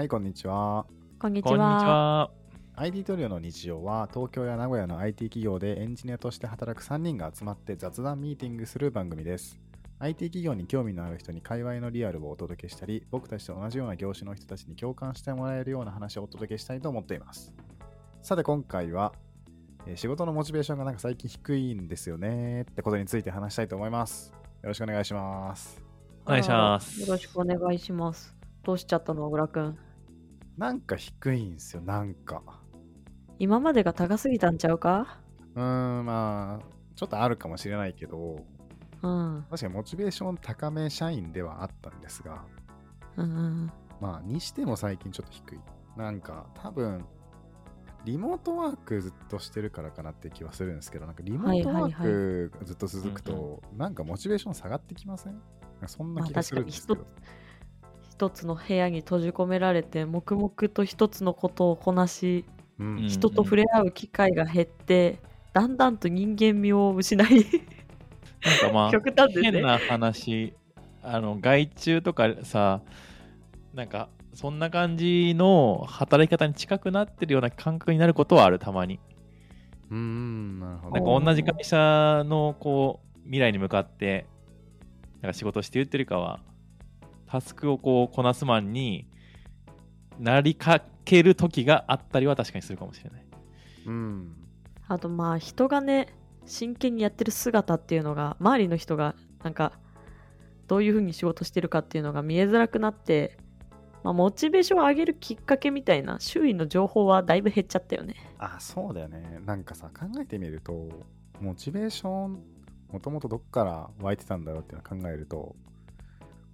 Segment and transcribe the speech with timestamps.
[0.00, 0.86] はい、こんにちは。
[1.18, 2.28] こんにちこんにちは。
[2.28, 2.30] は。
[2.76, 9.60] ID トリオの日常は東京や名古屋の IT 企業でエンジニアとして働く3人が集まって雑談ミーティングする番組です。
[9.98, 17.52] IT 企業に興味のある人に界隈のリアルをお届けしたり、僕たちと同じような業種の人たちに共感してもらえるような話をお届けしたいと思っています。
[18.22, 19.12] さて今回は、
[19.84, 24.32] えー仕事のモチベーションがなんか最近低いんですよねってことについて話したいと思います。
[24.62, 25.78] よろしくお願いします。
[26.24, 28.34] お願いしますよろしくお願いします。
[28.62, 29.78] どうしちゃったの、小倉くん？
[30.56, 32.42] なんか低いんですよ、なんか。
[33.38, 35.18] 今までが高すぎたんちゃうか？
[35.54, 36.64] うーん、まあ、
[36.94, 38.44] ちょっとあるかもしれないけど、
[39.02, 39.46] うん。
[39.48, 42.44] 確かにモチベーション高め社員ではあったんですが、
[43.16, 43.26] うんう
[43.66, 43.72] ん。
[44.00, 45.60] まあ、にしても最近ちょっと低い。
[45.96, 47.04] なんか、多分、
[48.04, 55.32] リモートワークずっとしてるからかなって気はするんですけど、なんかリモートワークがずっと続くと、なんかモチベーション下がってきません？
[55.34, 55.42] なん
[55.80, 57.06] かそんな気がするんですけど。
[58.20, 62.44] 一つの部屋に閉じ込められて、黙々と一つのことをこなし、
[62.78, 65.20] うんうん人と触れ合う機会が減って、
[65.54, 67.46] だんだんと人間味を失い、
[68.44, 69.52] なんかまあ、極端ですね。
[69.52, 70.52] 変な話、
[71.02, 72.82] あの、外注とかさ、
[73.72, 79.00] なんか、そんな感じの働き方に近くなってるような感覚になることはある、たまに。
[79.90, 81.18] うーん、なるほなんど。
[81.18, 84.26] か同じ会社のこう未来に向かって
[85.22, 86.40] なんか仕事してるっていうよりかは
[87.30, 89.06] タスクをこうこなすマンに
[90.18, 93.24] なりかける時があったりは確かにするかもしれない。
[93.86, 94.36] うん。
[94.88, 96.08] あとまあ人がね
[96.44, 99.14] 真剣にやってる姿っていうのが周りの人が
[99.44, 99.72] なんか
[100.66, 103.38] どういうふうに仕事してるかっていうのが見えづらくなって、
[104.02, 108.14] まあ、モチベーションを上げるきっかけみたいな周囲の情報はだいぶ減っちゃったよね。
[108.38, 109.40] あ、そうだよね。
[109.44, 110.88] なんかさ、考えてみると、
[111.40, 112.42] モチベーション、
[112.92, 115.56] もともとどっから湧いてたんだろうっていうのを考えると、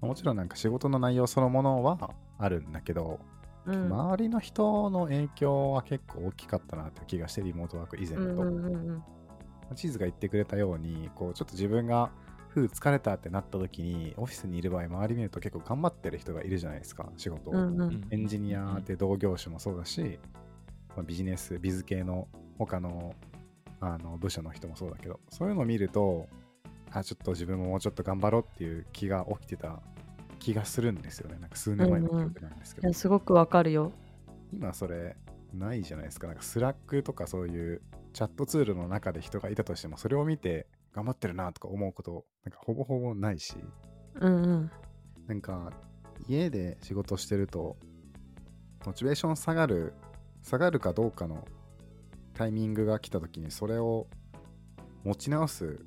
[0.01, 3.21] もちろんなんか仕事の内容そのものはあるんだけど、
[3.67, 8.23] うん周りの人の影響は結構大きかったなって気がして、リモートワーク以前だと。
[8.23, 9.03] うんうんうんうん
[9.75, 12.11] チーズが言ってくれたように、こうちょっと自分が、
[12.51, 17.55] ふう疲れたってなった時に、オフィスにいる場合、周り見ると結構頑張ってる人がいるじゃないですか、仕事を。
[17.55, 20.21] うんうんエンジニアで同業種もそうだし、
[20.95, 22.29] まあ、ビジネス、ビズ系の
[22.59, 23.13] 他の
[23.81, 26.29] あの部署の人もそうだけど、そういうのを見ると、
[26.91, 29.81] あ、ちょっと自分ももうちょっと頑張ろうっていう気が起きてた
[30.39, 31.39] 気がするんですよね。
[31.39, 33.93] なんか数年前の記憶なんですけど、いやすごくわかるよ。
[34.53, 35.17] 今それ
[35.53, 36.27] ないじゃないですか。
[36.27, 37.83] なんか Slack とかそういう
[38.13, 43.57] チャットツールの中で人がいたとしても、それを見て頑張ってるなとか思うこと、なんかほぼほぼないし、
[44.21, 44.71] うんうん
[45.27, 45.73] なんか
[46.29, 47.77] 家で仕事してると
[48.87, 49.93] モチベーション下がる
[50.43, 51.45] 下がるかどうかの
[52.33, 54.07] タイミングが来た時にそれを
[55.05, 55.81] 持ち直す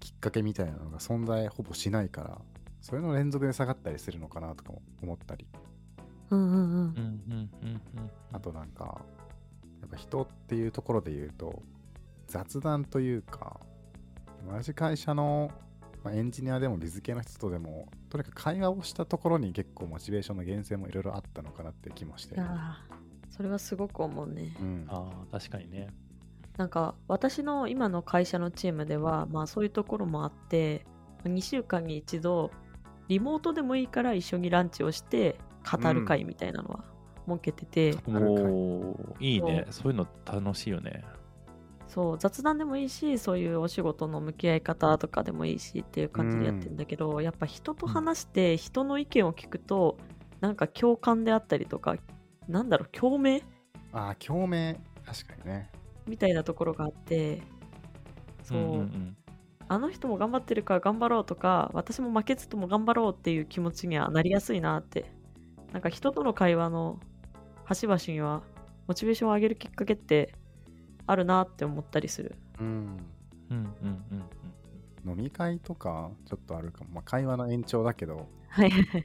[0.00, 2.38] きっかけみたいなのが存在ほぼしないから
[2.80, 5.46] それの連続で下がったりするのかなとかも思ったり。
[6.30, 6.60] うんうんうん。
[6.60, 8.10] うんうんうんうん。
[8.32, 9.02] あとなんか
[9.80, 11.62] やっぱ人っていうところで言うと
[12.26, 13.60] 雑談というか
[14.48, 15.50] 同じ会社の、
[16.02, 22.34] まあ、エンジニアでもビズ系の人とでもとにかく会話をしたところに結構モチベーションの源泉もいろいろあったのかなって気もして。
[22.34, 23.00] い、やー
[23.34, 24.54] それはすごく思うね。
[24.60, 25.88] うん、ああ、確かにね。
[26.60, 30.84] なんか私の今の会社のチームではまあそういうところもあって
[31.24, 32.50] 2週間に一度
[33.08, 36.84] リモートでもいいから一緒にランチをして語る会みたいなのは
[37.26, 38.44] 設けてて、語る会。
[38.44, 39.68] おーいいね。
[39.70, 39.92] そう。
[39.92, 41.02] いうの楽しいよね。
[41.86, 49.96] そう雑談でもいいしそういうお仕事の向き合い方とかでもいいしっていう感じでやってるんだけど、やっぱ人と話して人の意見を聞くと
[50.42, 51.96] なんか共感であったりとか
[52.48, 53.40] なんだろう共鳴？
[53.94, 54.78] ああ共鳴。
[55.06, 55.70] 確かにね
[56.10, 57.40] みたいなところがあって
[58.42, 59.16] そう、んん
[59.68, 65.12] あの人も頑張ってるから頑張ろうとか私も負けつつも頑張ろうっていう気持ちにはなりやすいなって。
[65.72, 66.98] なんか人との会話の
[67.64, 68.42] 端々には
[68.86, 70.34] モチベーションを上げるきっかけって
[71.06, 72.34] あるなって思ったりする。
[72.58, 72.76] うんうん。
[73.50, 74.04] うんうん
[75.04, 75.10] うん。
[75.10, 78.28] 飲み会とかちょっとあるかも、まあ、会話の延長だけど。
[78.48, 79.04] はいはいはい。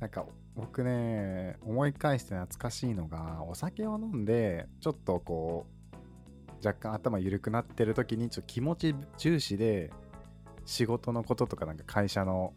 [0.00, 5.73] なんか僕ね思い返して懐かしいのがお酒を飲んでちょっとこう
[6.64, 9.90] 若干頭緩くなってる時にちょっと気持ち重視で
[10.64, 12.54] 仕事のこととかなんか会社の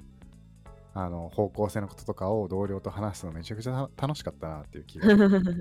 [0.93, 5.07] あの方向性のこととかを同僚と話すのめちゃくちゃ楽しかったなっていう気が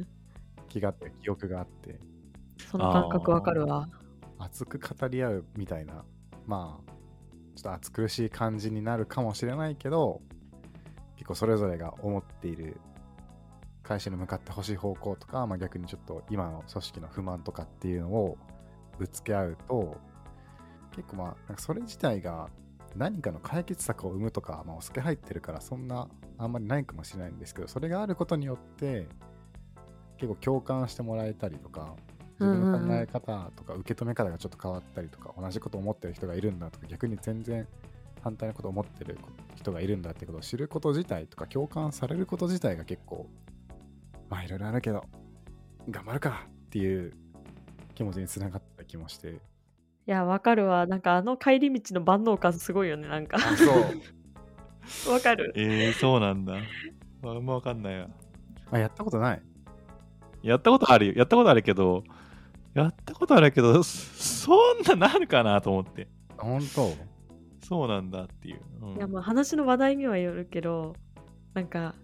[0.68, 2.00] 気があって記憶があって。
[2.70, 3.88] その感覚わかるわ。
[4.38, 6.04] 熱く語り合うみたいな。
[6.46, 6.92] まあ
[7.54, 10.20] ちょっと暑苦しい感じになるかもしれないけど
[11.16, 12.78] 結構それぞれが思っている
[13.86, 18.36] 会社に向かってほしい方向とか、まあ、逆にちょっと今の組織の不満とかっていうのを
[18.98, 19.96] ぶつけ合うと
[20.94, 22.48] 結構まあそれ自体が
[22.96, 29.06] 何かの解決策を生むとか、まあ、お酒入ってるからそんなあんまりないかもしれないんですけどそれがあることによって
[30.16, 31.94] 結構共感してもらえたりとか
[32.40, 37.66] 自分の考え方とか受け止め方がちょっと変わったりとか、同じこと思ってる人がいるんだとか逆に全然
[38.22, 39.18] 反対のこと思ってる
[39.54, 43.26] 人がいるんだってことを知ること自体とか共感されること自体が結構
[44.28, 45.04] まあいろいろあるけど
[45.90, 47.12] 頑張るかっていう
[47.94, 49.34] 気持ちにつながった気もしてい
[50.06, 50.86] や、わかるわ。
[50.86, 53.38] なんかあの帰り道の万能感すごいよね、なんか。
[53.38, 55.52] あそう わかる。
[55.56, 56.54] えー、そうなんだ。
[57.24, 58.08] あんまわかんないわ。
[58.70, 59.42] あやったことない？
[60.42, 61.14] やったことあるよ。
[61.16, 62.04] やったことあるけど、
[62.74, 64.54] やったことあるけど、そそ
[64.94, 66.08] んななるかなと思って。
[66.38, 66.94] 本当？
[67.66, 68.60] そうなんだっていう。
[68.82, 70.94] うんいや、まあ話の話題にはよるけど、
[71.54, 71.96] なんか、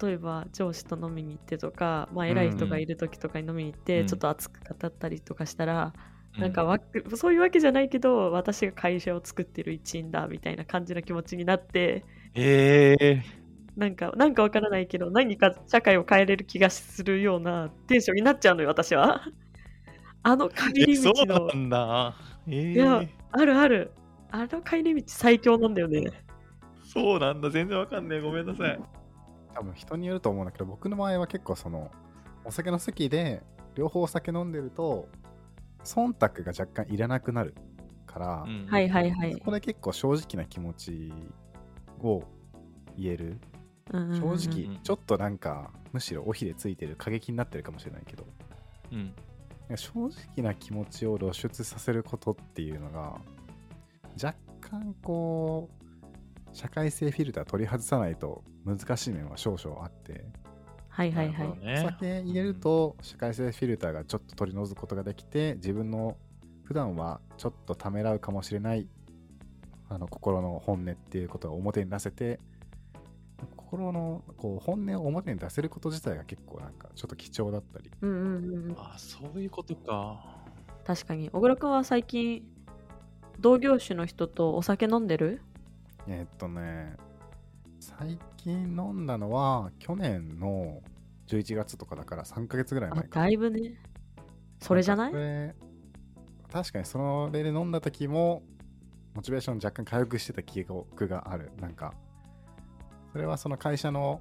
[0.00, 5.92] 例えば上司と飲みに行ってとか、まあ偉い人がいる時とかに飲みに行って、うんちょっと熱く語ったりとかしたら、
[6.36, 6.78] うなんかわ
[7.16, 12.04] そういうわけじゃないけど、私が会社を作ってる一員だみたいな感じの気持ちになって、
[12.34, 13.22] えー、
[13.76, 19.22] なんか、なんかわからないけど、何か社会を変えれる気がするようなテンションになっちゃうのよ、私は。
[20.22, 22.16] あの帰えり道そうの、なんだ。
[22.46, 23.02] えー、いや
[23.32, 23.90] あるある。
[24.30, 26.10] あの帰り道最強なんだよね。
[26.82, 27.50] そうなんだ。
[27.50, 28.20] 全然わかんない。
[28.20, 28.80] ごめんなさい。
[29.54, 31.90] 多分人によると思うんだけど僕の場合は結構その
[32.44, 33.42] お酒の席で
[33.74, 35.08] 両方お酒飲んでると
[35.84, 37.54] 忖度が若干いらなくなる
[38.06, 38.66] から、うん。
[38.66, 39.32] はいはいはい。
[39.32, 39.40] そ。
[39.40, 41.12] こで結構正直な気持ち
[42.00, 42.22] を
[42.96, 43.38] 言える。
[43.92, 48.24] うんうんうん正直うんちょっとなんかむしろ尾ひれついてる過激になってるかもしれないけど。
[48.92, 49.12] うん。
[49.76, 49.92] 正
[50.36, 53.18] 直な気持ちを露出させることっていうのが
[54.22, 55.83] 若干こう
[56.54, 60.24] 社会性フィルター取り外さないと難しい面は少々あって
[60.88, 66.16] はいはいはいねお酒入れると社会性フィルターがちょっと取り除くことができて自分の
[66.62, 68.88] 普段はちょっとためらうかもしれない
[69.88, 72.40] あの心の本音っていうことが表に出せて
[73.56, 78.76] 心のこう本音を表に出せること自体が結構なんかちょっと貴重だったりうんうんうんうん。
[78.78, 80.24] あ、そういうことか。
[80.84, 81.28] 確かに。
[81.30, 82.44] 小倉君は最近、
[83.40, 85.42] 同業種の人とお酒飲んでる？
[86.06, 86.96] えーっとね
[87.80, 90.82] 最近飲んだのは去年の
[91.26, 93.80] 11月とかだから3ヶ月ぐらいあ前、かだいぶね。
[94.60, 95.54] それじゃない？
[96.52, 98.42] 確かにそれで飲んだ時も
[99.14, 101.50] モチベーション若干回復してた記憶がある。
[101.60, 101.92] なんか
[103.12, 104.20] それはその会社の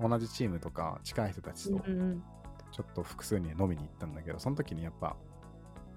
[0.00, 5.16] 同じチームとか近い人たちとちょっと複数に飲みに行ったんだけどその時にやっぱ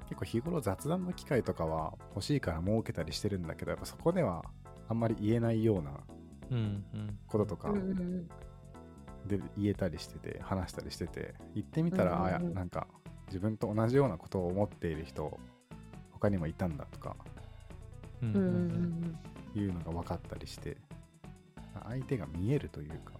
[0.07, 4.43] 結構日頃雑談の機会とかは欲しいから設けたりしてるんだけどやっぱそこでは
[4.89, 5.91] あんまり言えないような。
[7.27, 8.29] こととかうんうんうん
[9.27, 12.87] で言えたりしてて話したりしてて行ってみたら、うんうんうんあやなんか
[13.27, 15.39] 自分と同じようなことを思っている人
[16.11, 17.15] 他にもいたんだとか
[18.23, 19.19] うんうんうんうん
[19.55, 20.77] いうのが分かったりして
[21.87, 23.13] 相手が見えるというか、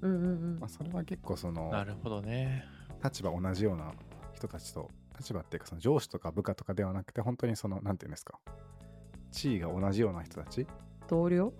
[0.00, 2.64] うんうんうんまあ、それは結構そのなるほどね。
[3.02, 3.92] 立場同じような
[4.32, 8.38] 人たちと立場っていうかその上司とか部下とかではなくて本当にそのなんていうんですか
[9.30, 10.66] 地位が同じような人たち？
[11.08, 11.52] 同僚？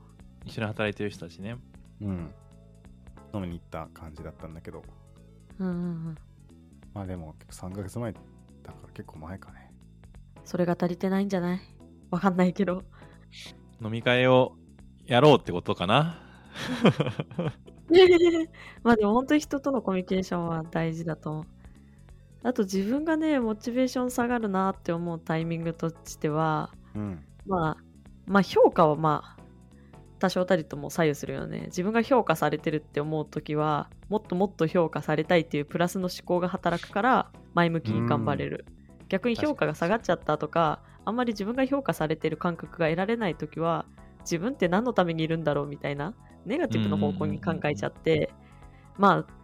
[0.44, 1.56] 一緒に働いてる人たちね。
[2.00, 2.31] うん
[3.32, 4.82] 飲みに行った感じだったんだけど
[5.61, 5.76] うんうんう
[6.11, 6.19] ん
[6.94, 8.25] まあでも結構3ヶ月前だか
[8.82, 9.70] ら結構前かね
[10.44, 11.61] それが足りてないんじゃない？
[12.11, 12.82] わかんないけど。
[13.82, 14.56] 飲み会を
[15.06, 16.19] やろうってことかな？
[18.83, 21.47] まあでも本当に人とのコミュニケーションは大事だと思う。
[22.42, 27.76] あと自分がね、モチベーション下がるなって思うタイミングとしては、うんまあ、
[28.26, 29.42] まあ評価はまあ、
[30.21, 31.64] 多少たりとも左右するよね。
[31.66, 38.66] 自分が評価されてるって思うときは、もっともっと評価されたいっていうプラスの思考が働くから、前向きに頑張れる。
[39.09, 43.87] 逆に評価が下がっちゃったとか、あんまり自分が評価されてる感覚が得られないときは、
[44.21, 46.14] 自分って何のためにいるんだろうみたいな、
[46.45, 48.30] ネガティブな方向に考えちゃって、
[48.97, 49.40] まあ、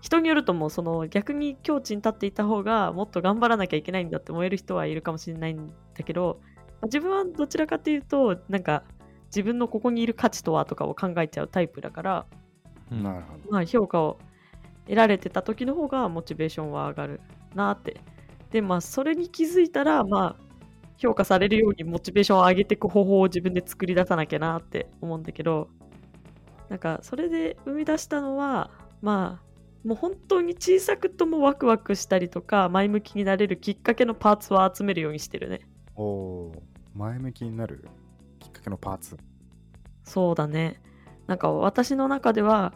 [0.00, 6.49] 人によるともうその逆に境地に立っていた方がもっと頑張らなきゃいけないんだって思える人はいるかもしれないんだけど、まあ
[6.84, 8.84] 自分はどちらかというとなんか
[9.26, 12.26] 自分のここにいる価値とはとかを考えちゃうタイプだから、
[12.90, 13.02] うん。
[13.02, 13.50] なるほど。
[13.50, 14.18] まあ、評価を
[14.86, 17.20] 得られてた時の方がモチベーションは上がる
[17.54, 18.00] なって。
[18.50, 20.50] でまあそれに気づいたらまあ
[20.98, 25.68] 評価されるようにモチベーションを上げていく方法を自分で作り出さなきゃなって思うんだけど
[26.68, 28.70] なんかそれで生み出したのは
[29.00, 35.60] まあもう本当に小さくともワクワクしたりとか前向きになれるきっかけのパーツを集めるようにしてるね。
[35.96, 36.39] お
[37.20, 37.88] 向きになる
[38.38, 39.16] きっかけのパーツ
[40.04, 40.80] そうだね
[41.26, 42.72] なんか私の中では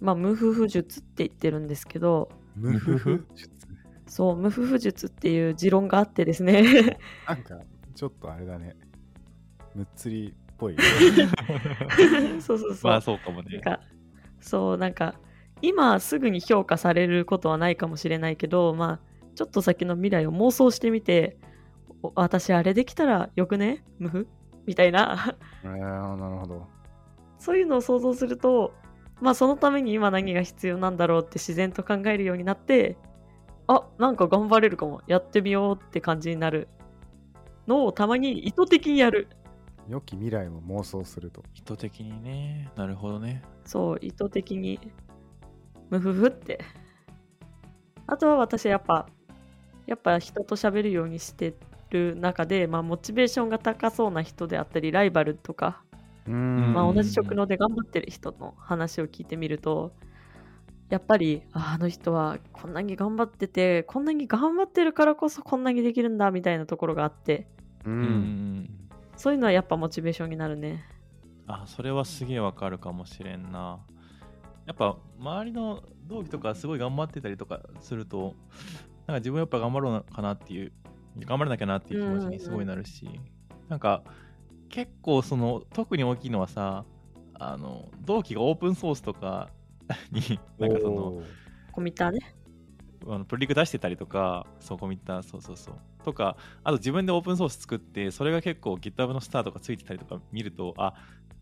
[0.00, 3.26] まあ無夫婦術って言ってるんですけど無夫婦？
[3.34, 3.50] 術？
[4.06, 6.98] そう無夫婦術っていう持論があってですね
[7.28, 7.58] なんか
[7.94, 8.76] ちょっとあれだね
[9.74, 10.76] むっつりぽい。
[12.42, 12.90] そうそうそう。
[12.90, 13.52] まあそうかもね。
[13.52, 13.80] なんか
[14.40, 15.14] そうなんか
[15.62, 21.47] 今すぐに評価されることはないかもしれないけどまあちょっと先の未来を妄想してみてお
[22.14, 23.84] 私あれできたらよくね？
[23.98, 24.28] ムフ
[24.66, 26.66] みたいなえー、なるほど。
[27.38, 28.74] そういうのを想像すると
[29.20, 32.96] まあそのために今何が必要なんだろうって自然と考えるようになって
[33.66, 36.68] あなんか頑張れるかもやってみようって感じになる
[37.66, 39.28] のをたまに意図的にやる
[39.88, 41.42] 良き未来を妄想すると。
[41.54, 42.70] 意図的にね。
[42.76, 43.42] なるほどね。
[43.64, 44.78] そう、意図的に、
[45.88, 46.60] ムフフって。
[48.06, 49.08] あとは私やっぱ、
[49.86, 51.54] やっぱ人と喋るようにして
[51.90, 55.82] る中で、まあ、モチベーションが高そうな人であったり、ライバルとか、
[56.26, 56.72] うーん。
[56.72, 59.92] まあ、うん同じ職能で頑張ってる人の話を聞いてみると、
[60.88, 67.46] やっぱり、ああの人はこんなに頑張ってて、こんなに頑張ってるからこそこんなにできるんだみたいなところがあって、
[67.84, 67.90] う。
[67.90, 68.88] うんん。
[69.16, 70.84] そういうのはやっぱモチベーションになるね。
[71.46, 73.80] あ、それはすげえわかるかもしれんな。
[74.66, 78.34] やっぱ周りの同期とかすごい頑張ってたりとかすると、
[79.06, 80.72] なんか自分やっぱ頑張ろうなかなっていう、
[81.26, 83.08] 頑張らなきゃなっていう気持ちにすごいなるし、
[83.68, 84.02] なんか
[84.68, 86.84] 結構その特に大きいのはさ、
[87.34, 89.50] あの同期がオープンソースとか
[90.10, 91.22] になんかその
[91.72, 92.34] コミッターね。
[93.06, 95.74] あのプリク出してたりとか、そう、コミッター、そうそうそう。
[96.04, 100.94] とか、あと自分でオープンソース作って、それが結構 GitHub のスターとかついてたりとか見ると、あ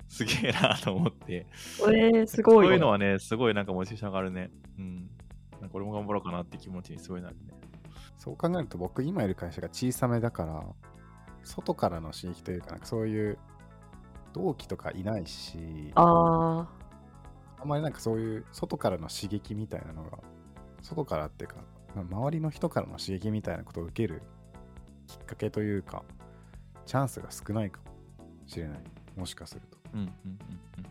[0.08, 1.46] すげえなと思って、
[1.80, 2.70] えー、すそごいよ。
[2.72, 4.50] ういうのはね、すごいなんかモチベーション上がるね。
[4.78, 5.10] うん。
[5.60, 7.54] なんか俺も頑張ろうかなって気持ちにすごいなるね。
[8.16, 10.64] そう考えると僕今いる会社が小さめだから
[11.44, 13.38] 外からの刺激というかなんかそういう
[14.32, 16.68] 同期とかいないしあ
[17.58, 20.18] あんまりなんかそういう外からの刺激みたいなのが
[20.82, 21.56] 外からっていうか
[21.94, 24.22] まあ周りの人からの刺激みたいなことを受ける
[25.06, 26.02] きっかけというか
[26.84, 27.92] チャンスが少ないかも
[28.46, 28.78] しれない。
[29.16, 29.78] もしかすると。
[29.94, 30.38] うんうん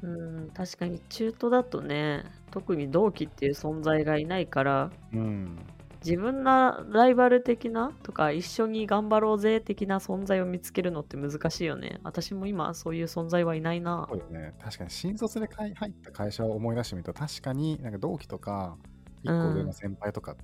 [0.04, 0.40] うんうん。
[0.40, 5.58] ーうん確かに中途だとね特に同期っていう存在がいないからうん
[6.06, 12.00] 自分のライバル的なとか一緒に頑張ろうぜ的な存在を見つけるのって難しいよね。
[12.04, 14.06] 私も今そういう存在はいないな。
[14.08, 14.54] そうよね。
[14.64, 18.78] 確かに新卒でかい入った会社を思い出してみると確かになんか同期とか
[19.24, 20.36] 一個上の先輩とか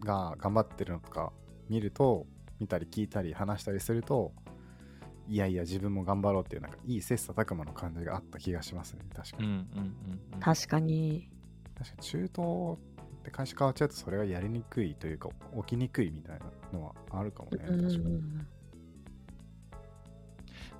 [0.00, 1.32] が頑張ってるのとか
[1.68, 2.26] 見ると、
[2.58, 4.32] 見たり聞いたり話したりすると
[5.28, 9.00] いやいや自分も頑張ろうっていうなんかいい切磋琢磨の感じがあった気がしますね。
[9.14, 9.64] 確かに、うんうんうん
[10.34, 10.40] うん。
[10.40, 11.28] 確かに。
[11.76, 12.93] 確かに中東
[13.24, 15.30] って会社変わっちゃうとそれがやりにくいというか
[15.66, 18.20] 起きにくいみたいなのはあるかもねうん確かに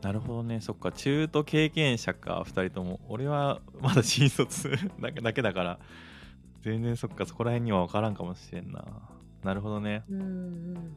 [0.02, 3.00] なるほどね、そっか、中途経験者か、2人とも。
[3.08, 4.70] 俺はまだ新卒
[5.00, 5.78] だけだけだから、
[6.60, 8.84] 全然そっか、そこら辺には分からんかもしれんな。
[9.42, 10.04] なるほどね。
[10.10, 10.96] うんうん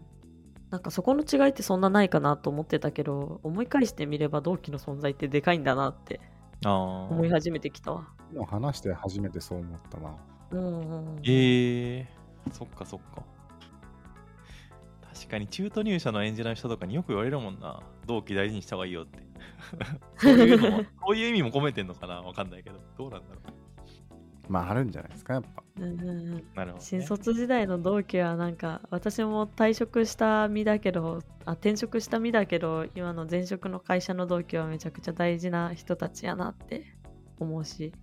[0.70, 6.20] なんかそこの違いってそんなないかなと思ってたけど思い返してみれば同期の存在ってでかいんだなって。
[6.64, 10.16] 思い始めてきたわでも話して初めてそう思ったな
[10.52, 12.08] うんうんええ
[12.52, 13.24] そっかそっか。
[15.14, 17.82] 確かに中途入社のエンジニアの人とかによく言われるもんな。
[18.06, 19.20] 同期大事にした方がいいよって。
[20.18, 22.80] そういうのも、そういう意味も込めてんのかなわかんないけど。
[22.98, 23.42] どうなんだろ
[24.50, 26.44] まああるんじゃないですかやっぱうんうんうんう。
[26.56, 26.80] なるほど、ね。
[26.80, 36.86] 新卒時代の同期はなんか私も退職した身だけどあ転職した身だけど今の前職の会社の同期はめちゃくちゃ大事な人たちやなって
[37.40, 37.94] 思うし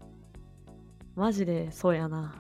[1.16, 2.34] マジでそうやな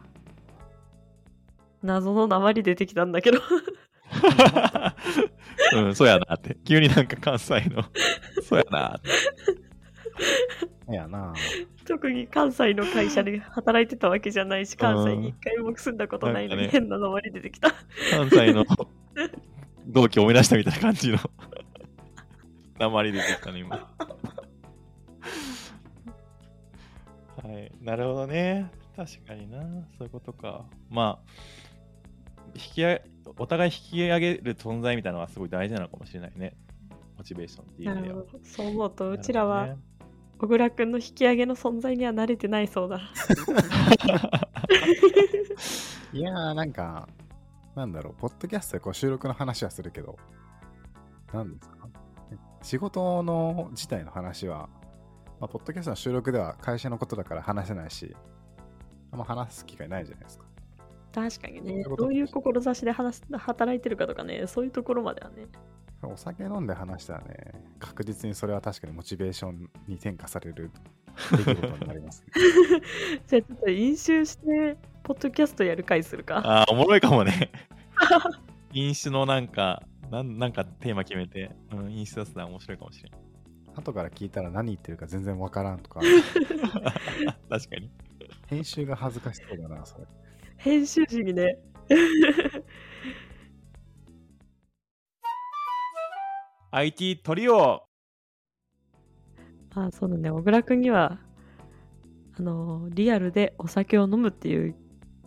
[1.82, 3.40] 謎の鉛出てきたんだけど
[5.74, 6.56] うん、そうやなって。
[6.64, 7.84] 急になんか関西の、
[8.42, 9.10] そうやなって。
[10.92, 11.32] いやな
[11.86, 17.72] 特に関西の会社で働いてたわけじゃないし関西に一回も住んだことないのに変な鉛出てきた
[18.10, 18.64] 関西の
[19.86, 21.18] 同期を思い出したみたいな感じの。
[22.78, 23.88] 鉛出てきたね、今。
[27.42, 27.72] はい。
[27.80, 28.70] なるほどね。
[28.96, 29.60] 確かにな。
[29.98, 30.64] そういうことか。
[30.88, 31.30] まあ、
[32.54, 33.04] 引き上げ、
[33.38, 36.56] お互い引き上げる存在みたいなのはすごい大事なのかもしれないね。
[37.16, 38.22] モチベーションっていう意味では。
[38.44, 39.78] そう思うとうちらはなる
[40.38, 42.98] 小倉くんの引き上げの存在には慣れてないそうだ
[46.12, 47.08] いやーなんか
[47.74, 50.16] なんだろうポッドキャストでこう収録の話はするけど
[51.32, 51.88] 何ですか？
[52.62, 54.68] 仕事の自体の話は、
[55.40, 58.14] まあ、ポッドキャストの収録では会社のことだから話せないし
[59.12, 60.44] あんま話す機会ないじゃないですか。
[61.12, 61.84] 確かにね。
[61.96, 65.46] どういう志で話す働いてるかとかねそういうところまではね。
[66.02, 70.70] お酒飲んで話したらね確実にそれは確かにモチベーションに転化される
[71.32, 72.32] 出来事になりますね。
[73.26, 76.38] じゃあちょっと飲酒してポッドキャストやる回するか。
[76.38, 77.50] ああ、おもろいかもね。
[78.72, 83.12] 飲酒のなんか、なんなんかテーマ決めて、うん、飲酒出すのは面白いかもしれん。
[83.76, 86.00] 後から聞いたら何言ってるか全然わからんとか、
[87.50, 87.90] 確かに。
[88.46, 90.06] 編集が恥ずかしそうだな、それ。
[90.56, 91.58] 編集時にね。
[96.70, 97.84] IT トリオ
[99.74, 100.30] あ、そうだね。
[100.30, 101.18] 小倉くんには、
[102.38, 104.74] あの、リアルでお酒を飲むっていう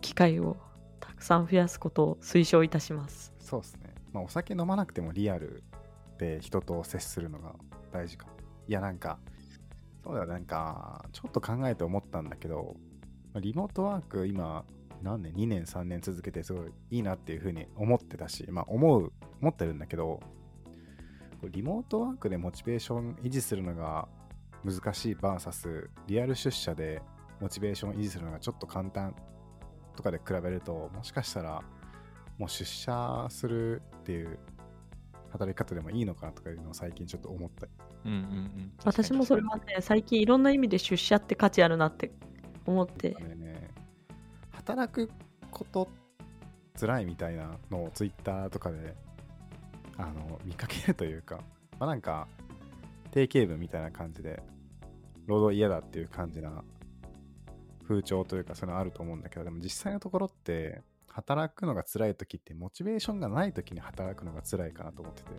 [0.00, 0.56] 機会を
[1.00, 3.32] たくさん増やすことを推奨いたします。
[3.40, 3.94] そうですね。
[4.12, 5.62] まあ、お酒飲まなくてもリアル
[6.18, 7.54] で人と接するのが
[7.92, 8.37] 大事かも。
[8.68, 9.18] いや、なんか、
[10.04, 12.76] そうだ、なんか、ちょっと考えて思ったんだけど、
[13.40, 14.64] リモートワーク今、
[15.02, 20.20] 何年 ?2 年、3年続けてすごいいいなっていうふうに思ってたし、まあ、思う、思ってるんだけど、
[21.50, 24.08] リモートワークでモチベーション維持するのが
[24.64, 27.00] 難しい VS リアル出社で
[27.40, 29.14] モチベーション維持するのがちょっと簡単
[29.94, 31.62] とかで比べるともしかしたら
[32.38, 34.38] もう出社するっていう
[35.30, 37.66] 働き方でもいいのかなとかいうのを最近ちょっと思った
[38.04, 38.72] うんうんうん。
[38.84, 42.12] 私もそれはね、最近いろんな意味で出社って価値あるなって
[42.66, 43.10] 思って。
[43.10, 43.70] ね
[44.52, 45.10] 働く
[45.50, 45.88] こと
[46.78, 48.94] 辛いみたいなのをツイッターとかで
[49.96, 51.40] あの見かけるというか
[51.78, 52.28] まあなんか
[53.10, 54.42] 定型文みたいな感じで
[55.26, 56.62] 労働嫌だっていう感じな
[57.86, 65.30] 風潮というかそういうのあると思うんだけどでも実際のところって働くのが辛い時ってモチベーションがない時に働くのが辛いかなと思ってて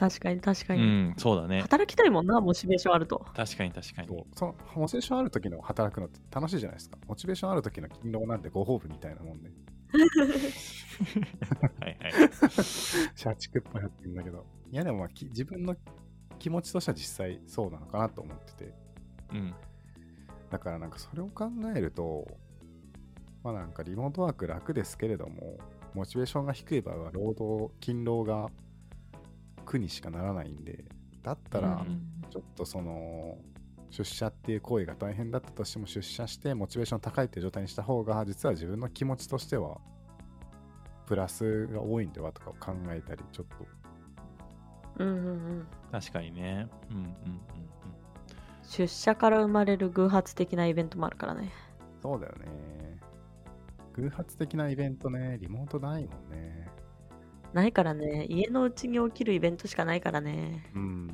[0.00, 0.82] 確かに確かに。
[0.82, 1.60] うん、そうだね。
[1.60, 3.26] 働きたいもんな、モチベーションあると。
[3.36, 4.08] 確かに確かに。
[4.08, 9.50] そうそのモチベーションある時の働くのって楽しいじゃないですかモチベーションある時の勤労なんてご褒美みたいなもんで
[11.80, 12.12] はいはい。
[13.14, 14.46] 社畜っぽいやってるんだけど。
[14.72, 15.76] いやでもまあき自分の
[16.38, 18.74] 気持ちとしては実際そうなのかなと思ってて。
[19.34, 19.54] うん。
[20.48, 22.26] だからなんかそれを考えると、
[23.44, 25.58] まあなんかリモートワーク楽ですけれども、
[25.92, 28.48] モチベーションが低い場合は労働、勤労が
[29.70, 30.84] 苦にしかならないんで、
[31.22, 33.38] だったらうんちょっとその、
[33.90, 39.78] 出社っていう行為が大変だったとしても出社してモチベーション高いっていう状態にした方が実は自分の気持ちとしては
[41.06, 43.66] プラスが多いんではとかを考えたりちょっと
[45.00, 45.66] うんうんうん。
[45.90, 46.68] 確かにね。
[46.90, 47.40] うんうんうん
[48.62, 51.50] 出社から生まれる偶発的なイベントもあるからね。
[52.00, 53.00] そうだよね。
[53.94, 56.68] 偶発的なイベントね、リモートないもんね。
[57.52, 60.70] ないからね、家のうちに起きるイベントしかないからね。
[60.74, 61.10] うん。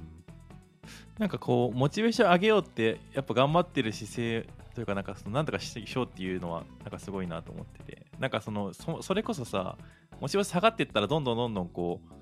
[1.18, 9.79] なんかこう、モチベーション上げようって、やっぱ頑張ってる姿勢というか、なんかそのなんとかしようっていうのは、なんかすごいなと思ってて、なんかその、そそれこそさ、
[10.20, 12.14] モチベーション下がっていったら、どんどんどんどんこう、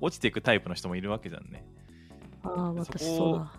[0.00, 1.64] 落ちていくタイプの人もいるわけじゃんね。
[2.42, 3.52] ああ、私そうだ。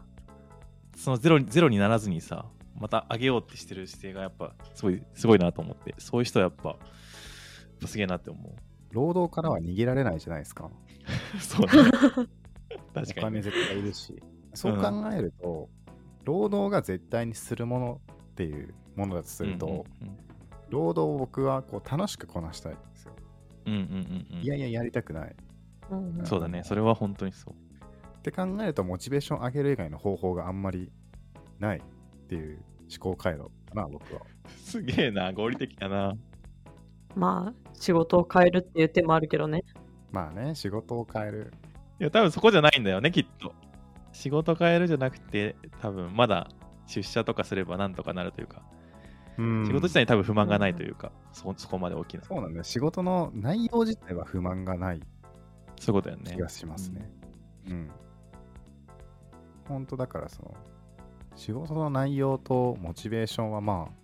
[0.97, 2.45] そのゼロにゼロにならずにさ、
[2.77, 6.77] また上げようってしてる姿勢がやっぱすごいすごいなと思って、そういう人はやっぱ、
[7.85, 8.55] すげえなって思
[8.91, 10.65] 労働からは逃げられないじゃないですか。
[10.65, 10.71] う。
[11.39, 11.89] そうだね。
[12.93, 13.41] お 確かにね。
[13.41, 14.21] 金絶対いるし。
[14.53, 15.69] そう考えると、
[16.25, 18.01] 労働が絶対にするもの
[18.31, 20.17] っていうものだとすると、うんうん
[20.71, 23.13] 労働を僕はこう楽しくこなしたいんですよ。
[23.65, 25.35] うんうんうんうんうんいやいや、やりたくない。
[25.91, 27.53] うんうんそうだね、それは本当にそう。
[27.53, 30.89] って考えると、モチベーション上げる以外の方法があんまり
[31.59, 31.81] ないっ
[32.27, 34.21] ていう思考回路かな、僕は。
[34.47, 36.15] すげえな、合理的だな。
[37.15, 39.63] まあ、仕事を変えるっていう手もあるけどね。
[40.11, 41.53] まあね、仕事を変える。
[41.99, 43.53] いや、多分そこじゃないんだよね、きっと。
[44.11, 46.47] 仕事変えるじゃなくて、多分まだ
[46.85, 48.61] 出社とかすればなんとかなるというか、
[49.37, 52.23] うん仕事自体に多分不満がないというか、そそこまで大きな。
[52.23, 52.63] そうなんだよ。
[52.63, 55.01] 仕事の内容自体は不満がない
[55.79, 56.39] そういうことだよね気。
[56.39, 57.09] がしますね。
[57.67, 57.89] うん。
[59.67, 60.53] 本当だからその、
[61.35, 64.00] 仕事の内容とモチベーションはまあ、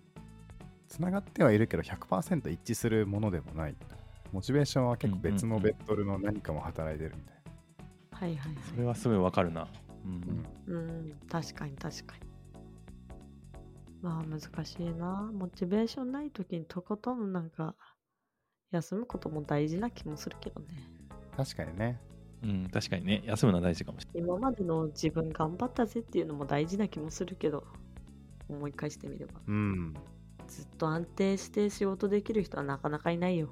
[0.88, 3.76] つながってはいるけど100%一致するものでもない。
[4.32, 7.38] モチベーションは結構別のベクトルの何かも働いてるみたい
[8.12, 9.68] はいはいそれはすごいわかるな。
[10.04, 10.26] うんな。
[10.66, 12.22] うんうん、確かに確かに。
[14.02, 15.30] まあ難しいな。
[15.32, 17.74] モチベーションない時にとことんなんか
[18.70, 20.66] 休むことも大事な気もするけどね。
[21.36, 22.00] 確かにね。
[22.42, 27.64] うん、確かにね、休むのは大事かもしれ今までの自分頑張ったぜっていうのも大事な気もするけど、
[28.48, 29.40] 思い返してみれば。
[29.46, 29.94] うん。
[30.48, 33.50] ずっと安定して仕事できる人はなかなかいないよ。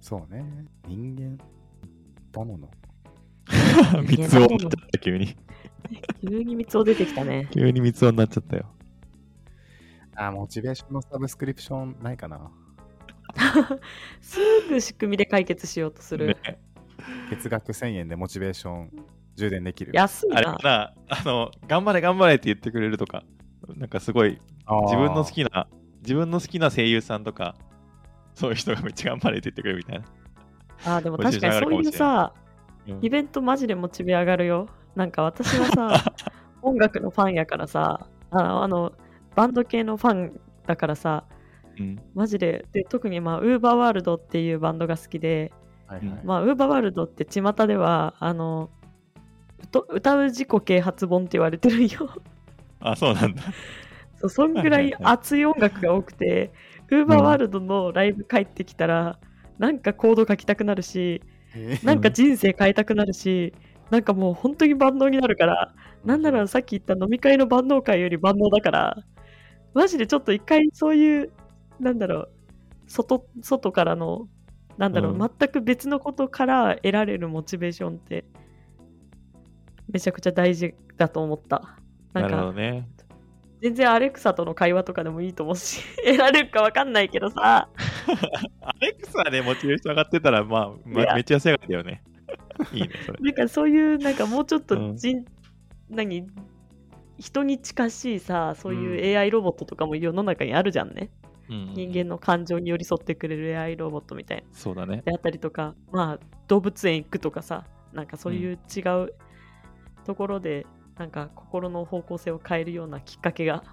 [0.00, 0.44] そうね。
[0.86, 1.38] 人間
[2.32, 2.68] だもの。
[4.04, 5.36] 三つ男になっちゃった、急に。
[6.20, 7.48] 急に三つを出てきたね。
[7.52, 8.66] 急に三つ男になっちゃったよ。
[10.16, 12.50] あ、モチベーションのサブスクリプションないかな。
[14.20, 16.26] すぐ仕組みで解決しようとする。
[16.26, 16.58] ね
[17.30, 18.90] 月額1000円でモチベーション
[19.36, 19.92] 充電できる。
[19.94, 23.24] 安いあれなあの、頑張れ頑張れって言ってくれるとか、
[23.76, 25.66] なんかすごい自分の好きな、
[26.02, 27.54] 自分の好きな声優さんとか、
[28.34, 30.04] そういう人がめっちゃ頑張れって言ってくれるみたいな。
[30.84, 32.42] あーでも確かにそういうさ、うん
[33.00, 34.68] イベントマジでモチベ上がるよ。
[34.96, 36.12] なんか私はさ、
[36.62, 38.92] 音楽のファンやからさ、あの、あの
[39.36, 41.24] バンド系のファンだからさ、
[41.78, 42.02] うん。
[42.14, 45.52] マジで、で特にまあ、ウーバーワールドっていうバンドが好きで、
[45.86, 46.20] はいはい。
[46.24, 48.70] まあ、ウーバーワールドって巷では、あの、
[49.62, 52.10] うと歌う自己啓発本って言われてるんよ。
[52.80, 53.42] あ、そうなんだ。
[54.22, 56.52] そうそんぐらい熱い音楽が多くて、
[56.90, 59.18] ウーバーワールドのライブ帰ってきたら、
[59.58, 61.22] なんかコード書きたくなるし、
[61.54, 63.54] えーなんか人生変えたくなるし、
[63.90, 68.96] なんかもう本当に万能になるから、なんならさっき言った飲み会の万能会より万能だから、
[69.74, 71.32] マジでちょっと一回そういう、
[71.80, 72.30] なんだろう、
[72.88, 74.28] 外外からの、
[74.78, 78.24] なんだろう、うん全く別のことから得られるモチベーションって、
[79.88, 81.78] めちゃくちゃ大事だと思った。
[82.12, 82.88] ななんるほか、どね。
[83.62, 87.68] 全然アレクサとの会話とかでもいいと思うし、 得られるかわかんないけどさ、
[88.60, 92.02] アレクサでモチベーション上がってたら、まあ、まめっちゃ安上がよね。
[92.74, 93.20] いいね、それ。
[93.20, 95.24] なんかそういう、なんかもうちょっうとん人、
[95.88, 96.26] 何、
[97.18, 101.10] 人に近しいさ、そういう AI ロボットとかも世の中にあるじゃんね。
[101.48, 104.44] うん人間の感情に寄り添ってくれる AI ロボットみたいな。
[104.52, 105.02] そうだね。
[105.04, 109.14] であったりとか、まあ、動物園行くとかさ、なんかそういう違う
[110.04, 110.66] ところで、
[110.98, 113.64] なんか心の方向性を変えるようなきっかけが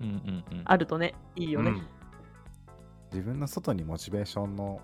[0.00, 0.64] うんうんうん。
[0.64, 1.70] あるとね、いいよね。
[1.70, 1.86] うん
[3.12, 4.80] 自分の外にモチベーションの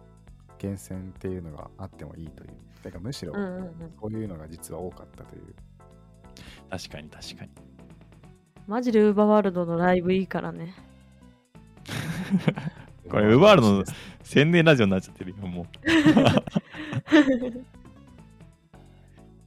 [0.62, 2.51] 源泉っていうのがあってもいいという。
[2.81, 3.92] てかむしろうんうんうん。
[4.01, 5.53] そういうのが実は多かったという。
[6.70, 7.51] 確かに確かに。
[8.68, 10.75] マジでウーバーワールドのライブいいからね。
[13.11, 13.85] これウーバーワールドの
[14.23, 15.66] 宣伝ラジオになっちゃってるよ、もう。
[15.90, 15.96] じ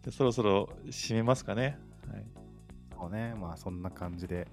[0.08, 1.80] ゃあそろそろ締めますかね。
[3.04, 4.48] はい、そうね、まあそんな感じで、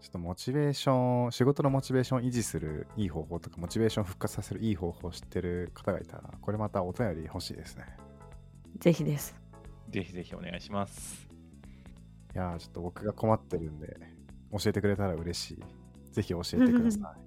[0.00, 7.84] ちょっとモチベーション、仕事のモチベーションを維持するいい方法とか、モチベーションを復活させるいい方法を知ってる方がいたら、これまたお便り欲しいですね。
[8.78, 9.34] ぜひです。
[9.90, 11.28] ぜひぜひお願いします。
[12.34, 13.96] いやー、ちょっと僕が困ってるんで、
[14.52, 15.64] 教えてくれたら嬉しい。
[16.12, 17.20] ぜひ教えてください。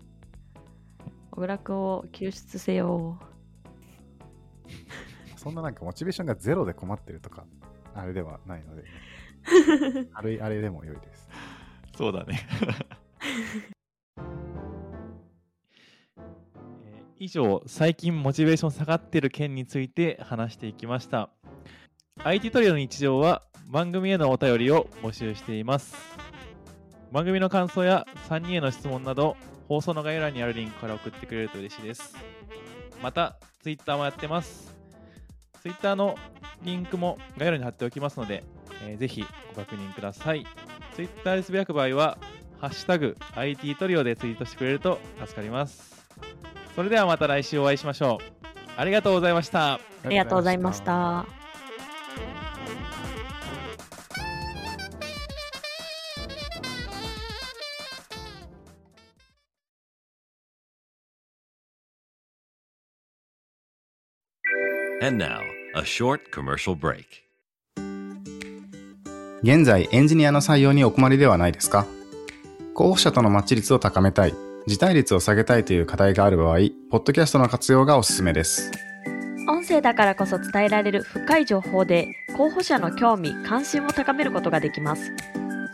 [1.31, 3.19] 小倉君を救出せよ。
[5.35, 7.45] そんななんかモチベーションがゼロで困ってるとか、
[7.93, 8.83] あれではないので、
[10.13, 11.29] 軽いあれでも良いです。
[11.97, 12.47] そうだね。
[16.85, 21.29] え以上、最近モチベーション下がってる件について話していきました。
[22.23, 25.95] IT トリオの日常は番組へのお便りを募集しています。
[27.11, 29.35] 番組の感想や3人への質問など、
[29.67, 32.15] 放送の概要欄にあるリンクから送ってくれると嬉しいです。
[33.01, 34.75] また、Twitter もやってます。
[35.61, 36.15] Twitter の
[36.63, 38.43] リンクも概要欄に貼っておきますので、
[38.83, 40.45] えーぜひご確認ください。
[40.95, 42.17] Twitter でつぶやく場合は、
[42.59, 46.05] ハッシュタグ IT トリオでツイートしてくれると助かります。
[46.75, 48.47] それではまた来週お会いしましょう。
[48.77, 49.73] ありがとうございました。
[49.73, 51.25] ありがとうございました。
[65.03, 65.41] And now,
[65.73, 67.23] a short commercial break.
[69.43, 71.87] 現在エンジニアの採用にお困りではないですか？
[72.75, 74.35] 候補者とのマッチ率を高めたい、
[74.67, 76.57] 辞退率を下げたいという課題がある場合、
[76.91, 78.71] ポッドキャストの活用がおすすめです。
[79.49, 85.11] 音声だからこそ伝えられる深い情報で候補者の興味関心を高めることができます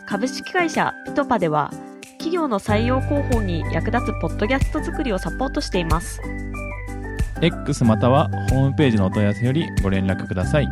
[0.06, 1.70] 株式会社ピトパでは
[2.12, 6.20] 企業の採用広報に役立つポッドキャスト作りをサポートしています
[7.42, 10.68] X またはホームページのお問い合わせよりご連絡ください。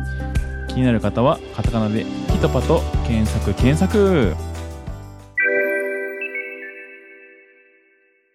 [0.77, 4.46] 気になる方はカタカナでピトパと検索検索。